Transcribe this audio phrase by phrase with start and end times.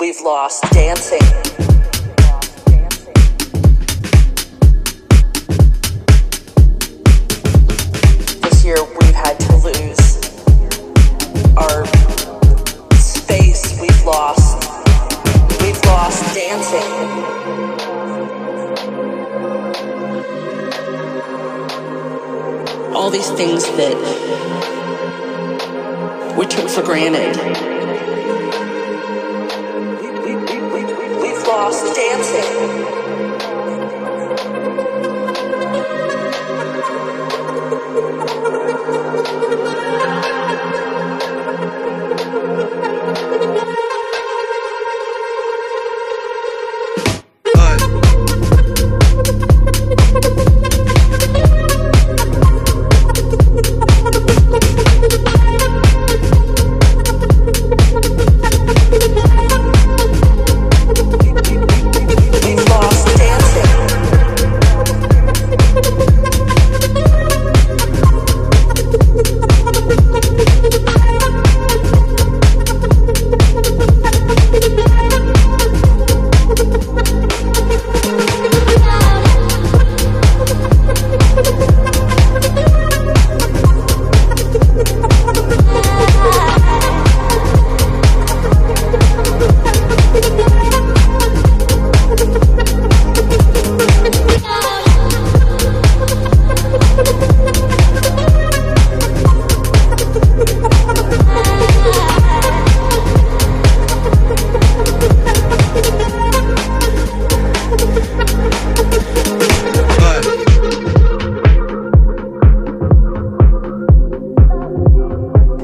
[0.00, 1.20] We've lost dancing.
[8.40, 10.16] This year we've had to lose
[11.54, 11.84] our
[12.96, 13.78] space.
[13.78, 14.64] We've lost.
[15.60, 16.90] We've lost dancing.
[22.94, 23.96] All these things that
[26.38, 27.79] we took for granted.
[31.60, 32.79] Lost dancing.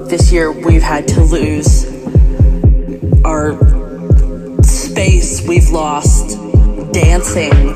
[0.09, 1.85] This year we've had to lose
[3.25, 3.59] our
[4.62, 5.43] space.
[5.49, 6.39] We've lost
[6.93, 7.51] dancing.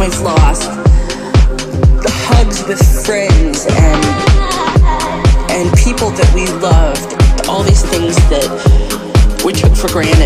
[0.00, 0.68] We've lost
[2.02, 4.04] the hugs with friends and
[5.52, 7.48] and people that we loved.
[7.48, 10.25] All these things that we took for granted.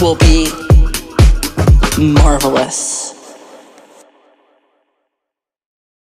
[0.00, 0.46] Will be
[1.98, 2.95] marvelous.